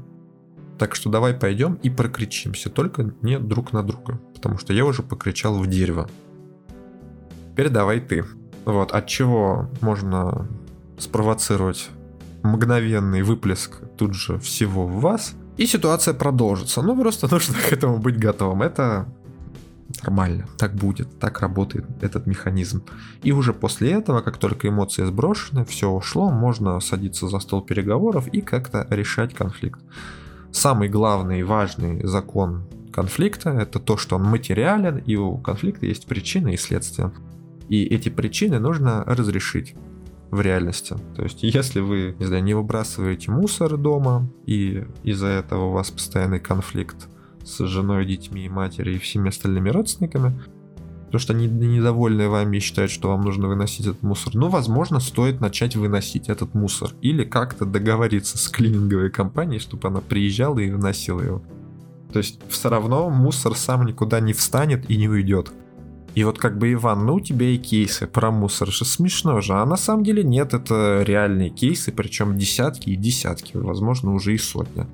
так 0.80 0.96
что 0.96 1.10
давай 1.10 1.34
пойдем 1.34 1.76
и 1.76 1.90
прокричимся, 1.90 2.70
только 2.70 3.14
не 3.22 3.38
друг 3.38 3.74
на 3.74 3.84
друга, 3.84 4.20
потому 4.34 4.58
что 4.58 4.74
я 4.74 4.86
уже 4.86 5.04
покричал 5.04 5.60
в 5.60 5.68
дерево. 5.68 6.10
Теперь 7.52 7.70
давай 7.70 8.00
ты. 8.00 8.26
Вот, 8.66 8.92
от 8.94 9.08
чего 9.08 9.70
можно 9.82 10.48
спровоцировать 10.98 11.90
мгновенный 12.44 13.22
выплеск 13.22 13.82
тут 13.98 14.14
же 14.14 14.40
всего 14.40 14.88
в 14.88 15.02
вас, 15.02 15.36
и 15.58 15.66
ситуация 15.66 16.14
продолжится. 16.14 16.82
Ну, 16.82 17.00
просто 17.00 17.28
нужно 17.32 17.56
к 17.56 17.72
этому 17.72 18.00
быть 18.00 18.18
готовым. 18.18 18.62
Это 18.62 19.08
нормально, 20.02 20.48
так 20.58 20.76
будет, 20.76 21.20
так 21.20 21.42
работает 21.42 21.86
этот 22.02 22.26
механизм. 22.28 22.84
И 23.22 23.32
уже 23.32 23.54
после 23.54 23.92
этого, 23.92 24.22
как 24.22 24.38
только 24.38 24.68
эмоции 24.68 25.06
сброшены, 25.06 25.66
все 25.66 25.90
ушло, 25.90 26.30
можно 26.30 26.80
садиться 26.80 27.28
за 27.28 27.40
стол 27.40 27.62
переговоров 27.62 28.28
и 28.28 28.42
как-то 28.42 28.88
решать 28.90 29.34
конфликт. 29.34 29.80
Самый 30.52 30.90
главный 30.90 31.40
и 31.40 31.44
важный 31.44 32.06
закон 32.06 32.68
конфликта 32.92 33.50
это 33.50 33.80
то, 33.80 33.98
что 33.98 34.16
он 34.16 34.24
материален, 34.24 34.98
и 34.98 35.16
у 35.16 35.38
конфликта 35.38 35.86
есть 35.86 36.06
причины 36.06 36.54
и 36.54 36.58
следствия. 36.58 37.12
И 37.70 37.84
эти 37.86 38.10
причины 38.10 38.60
нужно 38.60 39.04
разрешить 39.06 39.76
в 40.30 40.42
реальности. 40.42 40.96
То 41.16 41.24
есть, 41.24 41.44
если 41.44 41.80
вы, 41.80 42.16
не 42.20 42.26
знаю, 42.26 42.44
не 42.44 42.54
выбрасываете 42.54 43.32
мусор 43.32 43.78
дома, 43.78 44.30
и 44.46 44.86
из-за 45.04 45.28
этого 45.28 45.66
у 45.66 45.72
вас 45.72 45.92
постоянный 45.92 46.40
конфликт 46.40 47.08
с 47.44 47.66
женой, 47.66 48.06
детьми, 48.06 48.50
матерью 48.50 48.96
и 48.96 49.00
всеми 49.00 49.30
остальными 49.30 49.70
родственниками, 49.70 50.34
потому 51.06 51.20
что 51.20 51.34
они 51.34 51.48
недовольны 51.48 52.28
вами 52.28 52.58
и 52.58 52.60
считают, 52.60 52.90
что 52.90 53.10
вам 53.10 53.22
нужно 53.22 53.48
выносить 53.48 53.86
этот 53.86 54.02
мусор. 54.02 54.34
Ну, 54.34 54.50
возможно, 54.50 55.00
стоит 55.00 55.42
начать 55.42 55.76
выносить 55.76 56.28
этот 56.28 56.56
мусор. 56.56 56.92
Или 57.02 57.24
как-то 57.24 57.66
договориться 57.66 58.38
с 58.40 58.50
клининговой 58.50 59.12
компанией, 59.12 59.60
чтобы 59.60 59.88
она 59.88 60.02
приезжала 60.02 60.58
и 60.58 60.72
выносила 60.72 61.22
его. 61.22 61.44
То 62.12 62.18
есть 62.18 62.40
все 62.50 62.70
равно 62.70 63.10
мусор 63.12 63.56
сам 63.56 63.86
никуда 63.86 64.20
не 64.20 64.34
встанет 64.34 64.90
и 64.90 64.98
не 64.98 65.08
уйдет. 65.08 65.52
И 66.16 66.24
вот 66.24 66.38
как 66.38 66.58
бы, 66.58 66.74
Иван, 66.74 67.06
ну 67.06 67.16
у 67.16 67.20
тебя 67.20 67.48
и 67.48 67.58
кейсы 67.58 68.08
про 68.08 68.32
мусор, 68.32 68.72
же 68.72 68.86
смешно 68.86 69.42
же. 69.42 69.54
А 69.54 69.66
на 69.66 69.78
самом 69.78 70.04
деле 70.04 70.24
нет, 70.24 70.54
это 70.54 71.04
реальные 71.06 71.50
кейсы, 71.50 71.92
причем 71.92 72.38
десятки 72.38 72.92
и 72.92 72.96
десятки, 72.96 73.58
возможно, 73.58 74.14
уже 74.14 74.34
и 74.34 74.38
сотня 74.38 74.88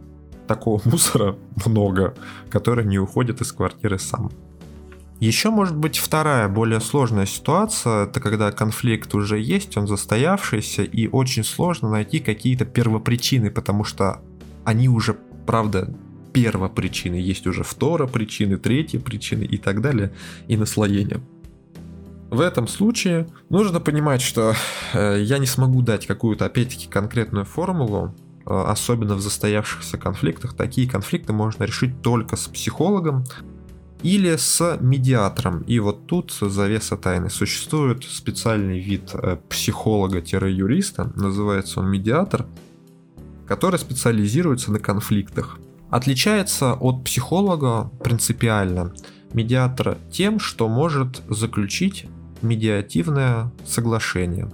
такого 0.50 0.82
мусора 0.86 1.38
много, 1.65 2.15
который 2.50 2.86
не 2.86 3.00
уходит 3.00 3.39
из 3.39 3.53
квартиры 3.53 4.00
сам. 4.00 4.32
Еще 5.20 5.50
может 5.50 5.75
быть 5.75 5.98
вторая, 5.98 6.48
более 6.48 6.79
сложная 6.79 7.25
ситуация, 7.25 8.06
это 8.06 8.22
когда 8.22 8.51
конфликт 8.51 9.13
уже 9.13 9.38
есть, 9.38 9.77
он 9.77 9.86
застоявшийся, 9.86 10.84
и 10.84 11.08
очень 11.08 11.44
сложно 11.44 11.89
найти 11.89 12.20
какие-то 12.20 12.65
первопричины, 12.65 13.51
потому 13.51 13.84
что 13.84 14.22
они 14.63 14.88
уже, 14.88 15.18
правда, 15.46 15.94
первопричины, 16.34 17.15
есть 17.15 17.48
уже 17.48 17.63
вторая 17.63 18.08
причины, 18.08 18.58
третья 18.58 19.00
причины 19.00 19.44
и 19.44 19.58
так 19.58 19.82
далее, 19.82 20.13
и 20.48 20.56
наслоение. 20.56 21.22
В 22.29 22.39
этом 22.39 22.68
случае 22.68 23.27
нужно 23.50 23.82
понимать, 23.82 24.22
что 24.22 24.53
э, 24.94 25.22
я 25.22 25.38
не 25.39 25.48
смогу 25.48 25.82
дать 25.82 26.08
какую-то, 26.08 26.46
опять-таки, 26.46 26.88
конкретную 26.88 27.44
формулу, 27.44 28.15
особенно 28.50 29.15
в 29.15 29.22
застоявшихся 29.22 29.98
конфликтах, 29.98 30.53
такие 30.53 30.89
конфликты 30.89 31.34
можно 31.34 31.63
решить 31.63 32.01
только 32.01 32.36
с 32.36 32.48
психологом 32.48 33.24
или 34.01 34.36
с 34.36 34.77
медиатором. 34.79 35.62
И 35.62 35.79
вот 35.79 36.08
тут 36.08 36.32
завеса 36.32 36.98
тайны. 36.98 37.29
Существует 37.29 38.03
специальный 38.03 38.79
вид 38.79 39.12
э, 39.13 39.38
психолога-юриста, 39.50 41.12
называется 41.15 41.82
он 41.82 41.89
медиатор, 41.89 42.46
который 43.48 43.79
специализируется 43.79 44.72
на 44.72 44.79
конфликтах. 44.79 45.60
Отличается 45.89 46.74
от 46.74 47.03
психолога 47.03 47.91
принципиально 48.03 48.94
медиатор 49.34 49.98
тем, 50.12 50.39
что 50.39 50.68
может 50.68 51.22
заключить 51.29 52.06
медиативное 52.41 53.51
соглашение. 53.65 54.50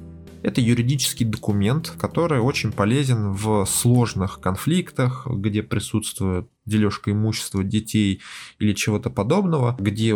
Это 0.45 0.61
юридический 0.61 1.25
документ, 1.25 1.91
который 1.99 2.39
очень 2.39 2.71
полезен 2.71 3.31
в 3.31 3.65
сложных 3.65 4.39
конфликтах, 4.39 5.25
где 5.25 5.63
присутствует 5.63 6.47
дележка 6.67 7.11
имущества 7.11 7.63
детей 7.63 8.21
или 8.59 8.73
чего-то 8.73 9.09
подобного, 9.09 9.75
где 9.79 10.13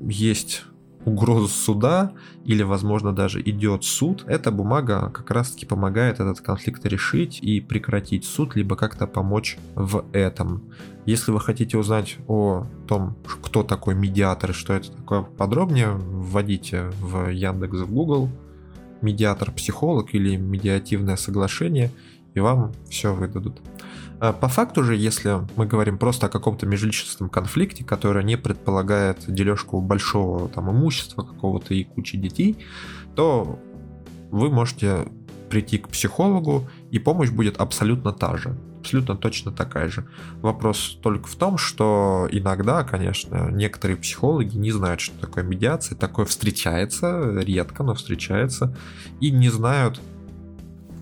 есть 0.00 0.64
угроза 1.04 1.46
суда 1.46 2.12
или, 2.44 2.64
возможно, 2.64 3.14
даже 3.14 3.40
идет 3.40 3.84
суд, 3.84 4.24
эта 4.26 4.50
бумага 4.50 5.10
как 5.10 5.30
раз-таки 5.30 5.64
помогает 5.64 6.18
этот 6.18 6.40
конфликт 6.40 6.84
решить 6.84 7.38
и 7.40 7.60
прекратить 7.60 8.24
суд, 8.24 8.56
либо 8.56 8.74
как-то 8.74 9.06
помочь 9.06 9.58
в 9.76 10.04
этом. 10.12 10.72
Если 11.06 11.30
вы 11.30 11.38
хотите 11.38 11.78
узнать 11.78 12.16
о 12.26 12.66
том, 12.88 13.16
кто 13.42 13.62
такой 13.62 13.94
медиатор 13.94 14.50
и 14.50 14.54
что 14.54 14.72
это 14.72 14.90
такое 14.90 15.22
подробнее, 15.22 15.92
вводите 15.92 16.90
в 17.00 17.28
Яндекс, 17.28 17.78
в 17.82 17.92
Google 17.92 18.28
медиатор-психолог 19.02 20.14
или 20.14 20.36
медиативное 20.36 21.16
соглашение, 21.16 21.90
и 22.34 22.40
вам 22.40 22.72
все 22.88 23.14
выдадут. 23.14 23.60
А 24.20 24.32
по 24.32 24.48
факту 24.48 24.84
же, 24.84 24.94
если 24.94 25.40
мы 25.56 25.66
говорим 25.66 25.98
просто 25.98 26.26
о 26.26 26.30
каком-то 26.30 26.64
межличностном 26.64 27.28
конфликте, 27.28 27.84
который 27.84 28.22
не 28.24 28.36
предполагает 28.36 29.24
дележку 29.26 29.80
большого 29.80 30.48
там, 30.48 30.70
имущества 30.70 31.22
какого-то 31.22 31.74
и 31.74 31.84
кучи 31.84 32.16
детей, 32.16 32.56
то 33.16 33.58
вы 34.30 34.48
можете 34.48 35.08
прийти 35.50 35.78
к 35.78 35.88
психологу, 35.88 36.68
и 36.90 36.98
помощь 36.98 37.30
будет 37.30 37.56
абсолютно 37.58 38.12
та 38.12 38.36
же. 38.36 38.56
Абсолютно 38.82 39.16
точно 39.16 39.52
такая 39.52 39.88
же. 39.88 40.04
Вопрос 40.42 40.98
только 41.00 41.28
в 41.28 41.36
том, 41.36 41.56
что 41.56 42.28
иногда, 42.30 42.82
конечно, 42.82 43.48
некоторые 43.50 43.96
психологи 43.96 44.56
не 44.56 44.72
знают, 44.72 45.00
что 45.00 45.18
такое 45.20 45.44
медиация. 45.44 45.96
Такое 45.96 46.26
встречается, 46.26 47.38
редко, 47.40 47.84
но 47.84 47.94
встречается. 47.94 48.76
И 49.20 49.30
не 49.30 49.48
знают 49.48 50.00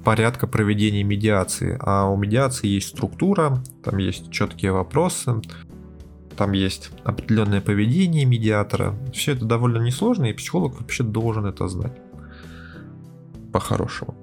порядка 0.05 0.47
проведения 0.47 1.03
медиации. 1.03 1.79
А 1.81 2.07
у 2.07 2.17
медиации 2.17 2.69
есть 2.69 2.89
структура, 2.89 3.63
там 3.83 3.97
есть 3.97 4.31
четкие 4.31 4.73
вопросы, 4.73 5.41
там 6.37 6.53
есть 6.53 6.91
определенное 7.05 7.61
поведение 7.63 8.27
медиатора. 8.27 8.95
Все 9.13 9.33
это 9.33 9.47
довольно 9.47 9.79
несложно, 9.79 10.27
и 10.27 10.33
психолог 10.35 10.79
вообще 10.81 11.03
должен 11.03 11.47
это 11.47 11.67
знать. 11.69 11.97
По-хорошему. 13.53 14.20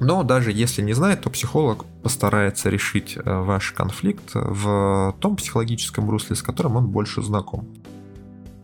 Но 0.00 0.22
даже 0.22 0.50
если 0.50 0.82
не 0.82 0.94
знает, 0.94 1.20
то 1.20 1.30
психолог 1.30 1.84
постарается 2.02 2.70
решить 2.70 3.16
э, 3.16 3.20
ваш 3.22 3.72
конфликт 3.72 4.30
в 4.34 5.14
том 5.20 5.36
психологическом 5.36 6.08
русле, 6.08 6.36
с 6.36 6.42
которым 6.42 6.76
он 6.76 6.88
больше 6.88 7.22
знаком. 7.22 7.68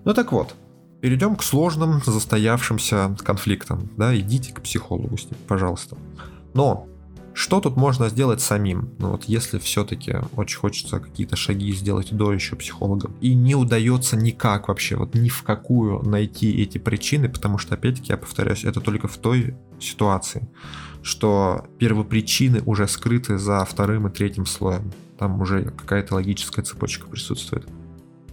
Ну 0.05 0.15
так 0.15 0.33
вот, 0.33 0.55
перейдем 1.01 1.37
к 1.37 1.43
сложным 1.43 2.01
застоявшимся 2.05 3.15
конфликтам. 3.23 3.91
Да, 3.97 4.17
идите 4.19 4.53
к 4.53 4.63
психологу 4.63 5.17
пожалуйста. 5.47 5.97
Но 6.55 6.87
что 7.47 7.61
тут 7.61 7.77
можно 7.77 8.09
сделать 8.09 8.41
самим? 8.41 8.91
Ну 8.99 9.13
вот 9.13 9.27
если 9.27 9.61
все-таки 9.61 10.17
очень 10.35 10.59
хочется 10.59 10.99
какие-то 10.99 11.37
шаги 11.37 11.71
сделать 11.71 12.13
до 12.13 12.33
еще 12.33 12.57
психолога, 12.57 13.09
и 13.21 13.37
не 13.37 13.55
удается 13.55 14.17
никак 14.17 14.67
вообще, 14.67 14.97
вот 14.97 15.15
ни 15.15 15.29
в 15.29 15.45
какую 15.45 16.03
найти 16.03 16.61
эти 16.61 16.79
причины, 16.79 17.29
потому 17.29 17.59
что, 17.59 17.75
опять-таки, 17.75 18.11
я 18.11 18.17
повторяюсь, 18.17 18.65
это 18.65 18.81
только 18.81 19.07
в 19.07 19.17
той 19.19 19.55
ситуации, 19.79 20.49
что 21.03 21.65
первопричины 21.79 22.63
уже 22.67 22.89
скрыты 22.89 23.39
за 23.39 23.65
вторым 23.65 24.09
и 24.09 24.11
третьим 24.11 24.45
слоем. 24.45 24.91
Там 25.17 25.41
уже 25.41 25.67
какая-то 25.67 26.17
логическая 26.17 26.65
цепочка 26.65 27.07
присутствует. 27.07 27.69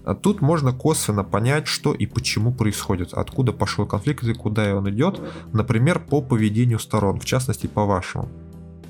А 0.06 0.16
тут 0.16 0.42
можно 0.42 0.74
косвенно 0.74 1.24
понять, 1.24 1.68
что 1.68 1.94
и 1.94 2.08
почему 2.08 2.52
происходит, 2.52 3.14
откуда 3.14 3.52
пошел 3.52 3.86
конфликт 3.86 4.24
и 4.24 4.34
куда 4.34 4.76
он 4.76 4.90
идет, 4.90 5.22
например, 5.54 6.00
по 6.00 6.24
поведению 6.24 6.80
сторон, 6.80 7.20
в 7.20 7.26
частности 7.26 7.68
по 7.68 7.86
вашему. 7.86 8.28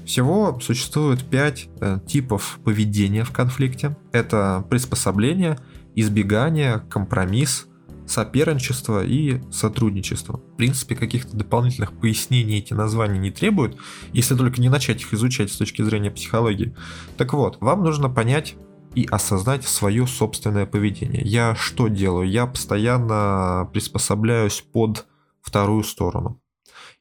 Всего 0.06 0.60
существует 0.60 1.24
пять 1.24 1.70
э, 1.80 2.00
типов 2.06 2.60
поведения 2.64 3.24
в 3.24 3.32
конфликте. 3.32 3.96
Это 4.12 4.66
приспособление, 4.70 5.58
избегание, 5.96 6.80
компромисс, 6.90 7.68
соперничество 8.06 9.04
и 9.04 9.42
сотрудничество. 9.50 10.38
В 10.38 10.58
принципе, 10.58 10.96
каких-то 10.96 11.38
дополнительных 11.38 11.94
пояснений 11.94 12.58
эти 12.58 12.74
названия 12.74 13.20
не 13.20 13.32
требуют, 13.32 13.78
если 14.12 14.36
только 14.36 14.60
не 14.60 14.70
начать 14.70 15.02
их 15.02 15.14
изучать 15.14 15.52
с 15.52 15.58
точки 15.58 15.82
зрения 15.82 16.12
психологии. 16.12 16.76
Так 17.18 17.34
вот, 17.34 17.58
вам 17.62 17.84
нужно 17.84 18.10
понять 18.10 18.56
и 18.96 19.08
осознать 19.10 19.64
свое 19.64 20.06
собственное 20.06 20.66
поведение. 20.66 21.22
Я 21.24 21.56
что 21.56 21.88
делаю? 21.88 22.30
Я 22.30 22.46
постоянно 22.46 23.70
приспособляюсь 23.72 24.62
под 24.62 25.08
вторую 25.42 25.84
сторону 25.84 26.43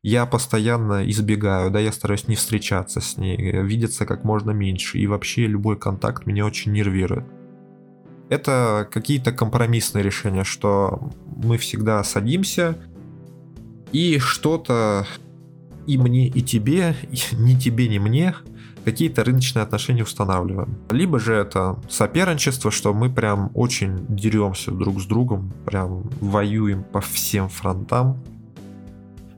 я 0.02 0.26
постоянно 0.26 1.08
избегаю, 1.08 1.70
да, 1.70 1.78
я 1.78 1.92
стараюсь 1.92 2.26
не 2.26 2.34
встречаться 2.34 3.00
с 3.00 3.16
ней, 3.16 3.36
видеться 3.62 4.04
как 4.04 4.24
можно 4.24 4.50
меньше, 4.50 4.98
и 4.98 5.06
вообще 5.06 5.46
любой 5.46 5.78
контакт 5.78 6.26
меня 6.26 6.44
очень 6.44 6.72
нервирует. 6.72 7.24
Это 8.28 8.88
какие-то 8.90 9.30
компромиссные 9.30 10.02
решения, 10.02 10.42
что 10.42 11.10
мы 11.36 11.56
всегда 11.58 12.02
садимся 12.02 12.76
и 13.92 14.18
что-то 14.18 15.06
и 15.86 15.98
мне, 15.98 16.26
и 16.28 16.42
тебе, 16.42 16.96
и 17.10 17.18
ни 17.36 17.54
тебе, 17.54 17.88
ни 17.88 17.98
мне 17.98 18.34
какие-то 18.84 19.22
рыночные 19.22 19.62
отношения 19.62 20.02
устанавливаем. 20.02 20.76
Либо 20.90 21.20
же 21.20 21.34
это 21.34 21.78
соперничество, 21.88 22.72
что 22.72 22.92
мы 22.92 23.08
прям 23.10 23.52
очень 23.54 24.04
деремся 24.08 24.72
друг 24.72 25.00
с 25.00 25.06
другом, 25.06 25.52
прям 25.64 26.10
воюем 26.20 26.82
по 26.82 27.00
всем 27.00 27.48
фронтам, 27.48 28.20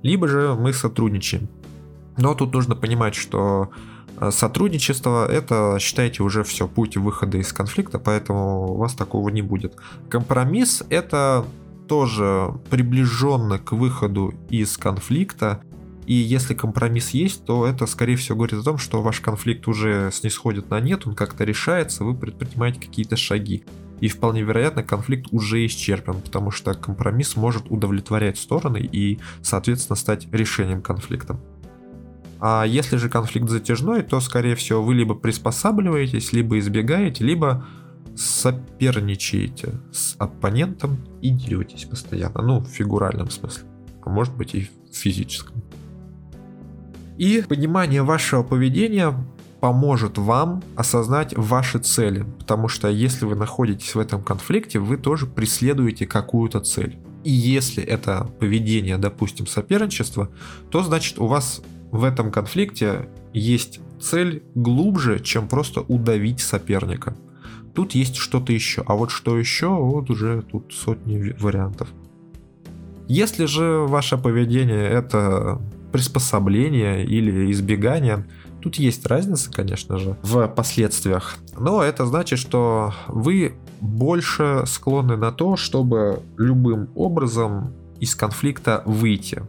либо 0.04 0.28
же 0.28 0.54
мы 0.54 0.72
сотрудничаем. 0.72 1.48
Но 2.16 2.34
тут 2.34 2.52
нужно 2.52 2.76
понимать, 2.76 3.16
что 3.16 3.70
э, 4.18 4.30
сотрудничество 4.30 5.26
это, 5.26 5.78
считайте, 5.80 6.22
уже 6.22 6.44
все, 6.44 6.68
путь 6.68 6.96
выхода 6.96 7.38
из 7.38 7.52
конфликта, 7.52 7.98
поэтому 7.98 8.74
у 8.74 8.76
вас 8.76 8.94
такого 8.94 9.30
не 9.30 9.42
будет. 9.42 9.74
Компромисс 10.08 10.84
это 10.90 11.44
тоже 11.88 12.54
приближенно 12.70 13.58
к 13.58 13.72
выходу 13.72 14.34
из 14.50 14.76
конфликта, 14.76 15.60
и 16.06 16.14
если 16.14 16.52
компромисс 16.52 17.10
есть, 17.10 17.46
то 17.46 17.66
это, 17.66 17.86
скорее 17.86 18.16
всего, 18.16 18.36
говорит 18.36 18.60
о 18.60 18.62
том, 18.62 18.76
что 18.76 19.00
ваш 19.00 19.20
конфликт 19.20 19.66
уже 19.66 20.10
снисходит 20.12 20.68
на 20.68 20.80
нет, 20.80 21.06
он 21.06 21.14
как-то 21.14 21.44
решается, 21.44 22.04
вы 22.04 22.14
предпринимаете 22.14 22.78
какие-то 22.78 23.16
шаги 23.16 23.64
и 24.04 24.08
вполне 24.08 24.42
вероятно 24.42 24.82
конфликт 24.82 25.28
уже 25.30 25.64
исчерпан, 25.64 26.20
потому 26.20 26.50
что 26.50 26.74
компромисс 26.74 27.36
может 27.36 27.70
удовлетворять 27.70 28.36
стороны 28.36 28.76
и, 28.76 29.18
соответственно, 29.40 29.96
стать 29.96 30.28
решением 30.30 30.82
конфликта. 30.82 31.40
А 32.38 32.64
если 32.64 32.98
же 32.98 33.08
конфликт 33.08 33.48
затяжной, 33.48 34.02
то, 34.02 34.20
скорее 34.20 34.56
всего, 34.56 34.82
вы 34.82 34.92
либо 34.92 35.14
приспосабливаетесь, 35.14 36.34
либо 36.34 36.58
избегаете, 36.58 37.24
либо 37.24 37.64
соперничаете 38.14 39.80
с 39.90 40.16
оппонентом 40.18 40.98
и 41.22 41.30
деретесь 41.30 41.86
постоянно. 41.86 42.42
Ну, 42.42 42.60
в 42.60 42.68
фигуральном 42.68 43.30
смысле. 43.30 43.64
А 44.02 44.10
может 44.10 44.36
быть 44.36 44.54
и 44.54 44.68
в 44.92 44.94
физическом. 44.94 45.62
И 47.16 47.42
понимание 47.48 48.02
вашего 48.02 48.42
поведения 48.42 49.14
поможет 49.64 50.18
вам 50.18 50.62
осознать 50.76 51.34
ваши 51.34 51.78
цели, 51.78 52.26
потому 52.38 52.68
что 52.68 52.88
если 52.88 53.24
вы 53.24 53.34
находитесь 53.34 53.94
в 53.94 53.98
этом 53.98 54.22
конфликте, 54.22 54.78
вы 54.78 54.98
тоже 54.98 55.24
преследуете 55.24 56.04
какую-то 56.04 56.60
цель. 56.60 56.98
И 57.22 57.30
если 57.30 57.82
это 57.82 58.30
поведение, 58.38 58.98
допустим, 58.98 59.46
соперничество, 59.46 60.28
то 60.68 60.82
значит 60.82 61.18
у 61.18 61.26
вас 61.26 61.62
в 61.92 62.04
этом 62.04 62.30
конфликте 62.30 63.08
есть 63.32 63.80
цель 63.98 64.42
глубже, 64.54 65.18
чем 65.18 65.48
просто 65.48 65.80
удавить 65.80 66.40
соперника. 66.40 67.16
Тут 67.74 67.94
есть 67.94 68.16
что-то 68.16 68.52
еще, 68.52 68.82
а 68.86 68.94
вот 68.94 69.10
что 69.10 69.38
еще, 69.38 69.68
вот 69.68 70.10
уже 70.10 70.42
тут 70.42 70.74
сотни 70.74 71.34
вариантов. 71.40 71.88
Если 73.08 73.46
же 73.46 73.86
ваше 73.88 74.18
поведение 74.18 74.86
это 74.90 75.58
приспособление 75.90 77.06
или 77.06 77.50
избегание, 77.50 78.26
Тут 78.64 78.76
есть 78.76 79.04
разница, 79.04 79.50
конечно 79.52 79.98
же, 79.98 80.16
в 80.22 80.48
последствиях. 80.48 81.36
Но 81.58 81.82
это 81.82 82.06
значит, 82.06 82.38
что 82.38 82.94
вы 83.08 83.56
больше 83.82 84.64
склонны 84.66 85.18
на 85.18 85.32
то, 85.32 85.56
чтобы 85.56 86.22
любым 86.38 86.88
образом 86.94 87.74
из 88.00 88.14
конфликта 88.14 88.82
выйти. 88.86 89.42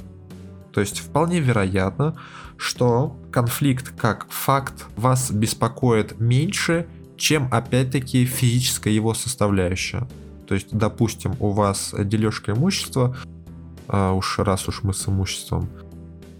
То 0.73 0.81
есть 0.81 0.99
вполне 0.99 1.39
вероятно, 1.39 2.17
что 2.57 3.15
конфликт 3.31 3.93
как 3.97 4.27
факт 4.29 4.83
вас 4.97 5.31
беспокоит 5.31 6.19
меньше, 6.19 6.85
чем 7.15 7.47
опять-таки 7.53 8.25
физическая 8.25 8.91
его 8.91 9.13
составляющая. 9.13 10.09
То 10.45 10.55
есть, 10.55 10.77
допустим, 10.77 11.37
у 11.39 11.51
вас 11.51 11.95
дележка 11.97 12.51
имущества, 12.51 13.15
а 13.87 14.11
уж 14.11 14.39
раз 14.39 14.67
уж 14.67 14.83
мы 14.83 14.93
с 14.93 15.07
имуществом, 15.07 15.69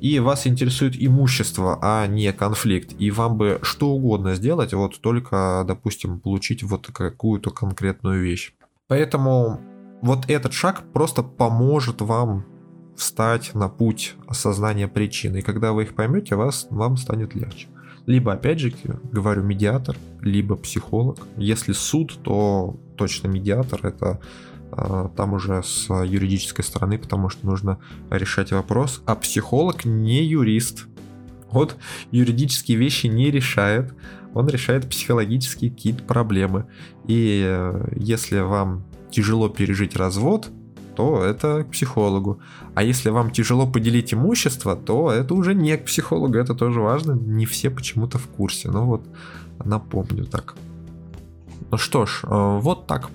и 0.06 0.20
вас 0.20 0.46
интересует 0.46 0.94
имущество, 0.96 1.80
а 1.82 2.06
не 2.06 2.32
конфликт, 2.32 2.94
и 3.00 3.10
вам 3.10 3.38
бы 3.38 3.58
что 3.64 3.90
угодно 3.90 4.36
сделать, 4.36 4.72
вот 4.72 5.02
только, 5.02 5.66
допустим, 5.68 6.20
получить 6.20 6.62
вот 6.62 6.86
какую-то 6.94 7.50
конкретную 7.50 8.22
вещь. 8.22 8.54
Поэтому 8.88 9.60
вот 10.04 10.30
этот 10.30 10.54
шаг 10.54 10.84
просто 10.94 11.24
поможет 11.24 12.02
вам 12.02 12.46
встать 12.96 13.56
на 13.56 13.68
путь 13.68 14.14
осознания 14.28 14.88
причин. 14.88 15.38
И 15.38 15.42
когда 15.42 15.72
вы 15.72 15.82
их 15.86 15.96
поймете, 15.96 16.36
вас, 16.36 16.68
вам 16.70 16.98
станет 16.98 17.34
легче. 17.34 17.68
Либо, 18.06 18.34
опять 18.34 18.60
же, 18.60 18.76
говорю, 19.12 19.42
медиатор, 19.42 19.98
либо 20.22 20.56
психолог. 20.56 21.18
Если 21.36 21.72
суд, 21.72 22.20
то 22.22 22.78
точно 22.96 23.28
медиатор. 23.28 23.84
Это 23.84 24.20
там 25.16 25.34
уже 25.34 25.64
с 25.64 25.90
юридической 25.90 26.64
стороны, 26.64 26.98
потому 26.98 27.30
что 27.30 27.46
нужно 27.46 27.80
решать 28.10 28.52
вопрос, 28.52 29.02
а 29.06 29.16
психолог 29.16 29.86
не 29.86 30.24
юрист. 30.24 30.88
Вот 31.52 31.78
юридические 32.12 32.78
вещи 32.78 33.08
не 33.08 33.32
решает, 33.32 33.94
он 34.36 34.48
решает 34.50 34.90
психологические 34.90 35.72
какие-то 35.72 36.04
проблемы. 36.04 36.66
И 37.08 37.44
э, 37.48 37.88
если 37.96 38.40
вам 38.40 38.84
тяжело 39.10 39.48
пережить 39.48 39.96
развод, 39.96 40.50
то 40.96 41.24
это 41.24 41.64
к 41.64 41.72
психологу. 41.72 42.40
А 42.74 42.84
если 42.84 43.10
вам 43.10 43.32
тяжело 43.32 43.66
поделить 43.66 44.14
имущество, 44.14 44.76
то 44.76 45.12
это 45.12 45.34
уже 45.34 45.54
не 45.54 45.78
к 45.78 45.86
психологу, 45.86 46.38
это 46.38 46.54
тоже 46.54 46.82
важно. 46.82 47.14
Не 47.14 47.46
все 47.46 47.70
почему-то 47.70 48.18
в 48.18 48.28
курсе. 48.28 48.70
Но 48.70 48.86
вот 48.86 49.06
напомню 49.64 50.26
так. 50.26 50.56
Ну 51.72 51.78
что 51.78 52.06
ж, 52.06 52.22
э, 52.24 52.60
вот 52.60 52.88
так 52.88 53.10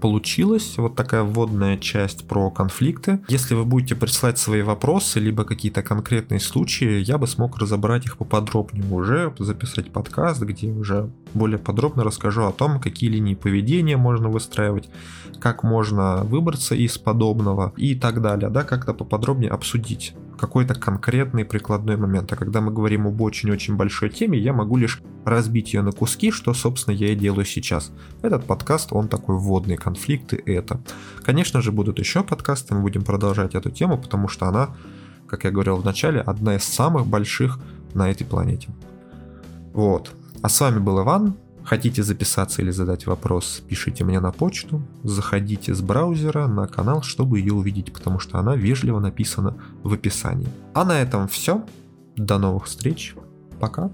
получилась 0.00 0.78
вот 0.78 0.94
такая 0.96 1.22
вводная 1.22 1.76
часть 1.78 2.26
про 2.26 2.50
конфликты. 2.50 3.20
Если 3.28 3.54
вы 3.54 3.64
будете 3.64 3.94
присылать 3.94 4.38
свои 4.38 4.62
вопросы, 4.62 5.20
либо 5.20 5.44
какие-то 5.44 5.82
конкретные 5.82 6.40
случаи, 6.40 7.00
я 7.00 7.18
бы 7.18 7.26
смог 7.26 7.58
разобрать 7.58 8.06
их 8.06 8.16
поподробнее 8.18 8.84
уже, 8.90 9.32
записать 9.38 9.90
подкаст, 9.92 10.42
где 10.42 10.70
уже 10.70 11.10
более 11.34 11.58
подробно 11.58 12.04
расскажу 12.04 12.44
о 12.44 12.52
том, 12.52 12.80
какие 12.80 13.10
линии 13.10 13.34
поведения 13.34 13.96
можно 13.96 14.28
выстраивать, 14.28 14.88
как 15.40 15.62
можно 15.62 16.24
выбраться 16.24 16.74
из 16.74 16.98
подобного 16.98 17.72
и 17.76 17.94
так 17.94 18.22
далее, 18.22 18.50
да, 18.50 18.62
как-то 18.62 18.94
поподробнее 18.94 19.50
обсудить 19.50 20.14
какой-то 20.36 20.74
конкретный 20.74 21.44
прикладной 21.44 21.96
момент. 21.96 22.32
А 22.32 22.36
когда 22.36 22.60
мы 22.60 22.72
говорим 22.72 23.06
об 23.06 23.20
очень-очень 23.20 23.76
большой 23.76 24.10
теме, 24.10 24.38
я 24.38 24.52
могу 24.52 24.76
лишь 24.76 25.02
разбить 25.24 25.74
ее 25.74 25.82
на 25.82 25.92
куски, 25.92 26.30
что, 26.30 26.54
собственно, 26.54 26.94
я 26.94 27.12
и 27.12 27.16
делаю 27.16 27.44
сейчас. 27.44 27.90
Этот 28.22 28.44
подкаст, 28.44 28.92
он 28.92 29.08
такой 29.08 29.36
вводный, 29.36 29.76
конфликты 29.76 30.42
это. 30.46 30.80
Конечно 31.22 31.60
же, 31.60 31.72
будут 31.72 31.98
еще 31.98 32.22
подкасты, 32.22 32.74
мы 32.74 32.82
будем 32.82 33.02
продолжать 33.02 33.54
эту 33.54 33.70
тему, 33.70 33.98
потому 33.98 34.28
что 34.28 34.46
она, 34.46 34.74
как 35.26 35.44
я 35.44 35.50
говорил 35.50 35.76
в 35.76 35.84
начале, 35.84 36.20
одна 36.20 36.56
из 36.56 36.64
самых 36.64 37.06
больших 37.06 37.58
на 37.94 38.10
этой 38.10 38.24
планете. 38.24 38.68
Вот. 39.72 40.12
А 40.42 40.48
с 40.48 40.60
вами 40.60 40.78
был 40.78 41.02
Иван. 41.02 41.36
Хотите 41.66 42.04
записаться 42.04 42.62
или 42.62 42.70
задать 42.70 43.06
вопрос, 43.06 43.60
пишите 43.68 44.04
мне 44.04 44.20
на 44.20 44.30
почту, 44.30 44.82
заходите 45.02 45.74
с 45.74 45.80
браузера 45.80 46.46
на 46.46 46.68
канал, 46.68 47.02
чтобы 47.02 47.40
ее 47.40 47.54
увидеть, 47.54 47.92
потому 47.92 48.20
что 48.20 48.38
она 48.38 48.54
вежливо 48.54 49.00
написана 49.00 49.56
в 49.82 49.92
описании. 49.92 50.48
А 50.74 50.84
на 50.84 51.00
этом 51.00 51.26
все. 51.26 51.66
До 52.16 52.38
новых 52.38 52.66
встреч. 52.66 53.16
Пока. 53.58 53.90